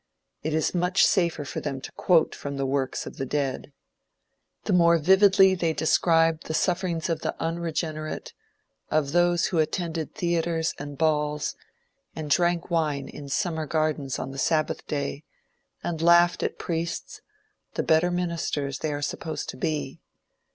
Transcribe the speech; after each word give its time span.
It 0.41 0.55
is 0.55 0.73
much 0.73 1.05
safer 1.05 1.45
for 1.45 1.59
them 1.61 1.79
to 1.79 1.91
quote 1.91 2.33
from 2.33 2.57
the 2.57 2.65
works 2.65 3.05
of 3.05 3.17
the 3.17 3.25
dead. 3.27 3.71
The 4.63 4.73
more 4.73 4.97
vividly 4.97 5.53
they 5.53 5.73
describe 5.73 6.45
the 6.45 6.55
sufferings 6.55 7.07
of 7.07 7.19
the 7.19 7.39
unregenerate, 7.39 8.33
of 8.89 9.11
those 9.11 9.45
who 9.45 9.59
attended 9.59 10.15
theatres 10.15 10.73
and 10.79 10.97
balls, 10.97 11.55
and 12.15 12.31
drank 12.31 12.71
wine 12.71 13.09
in 13.09 13.29
summer 13.29 13.67
gardens 13.67 14.17
on 14.17 14.31
the 14.31 14.39
sabbath 14.39 14.87
day, 14.87 15.23
and 15.83 16.01
laughed 16.01 16.41
at 16.41 16.57
priests, 16.57 17.21
the 17.75 17.83
better 17.83 18.09
ministers 18.09 18.79
they 18.79 18.91
are 18.91 19.03
supposed 19.03 19.49
to 19.49 19.55
be. 19.57 20.01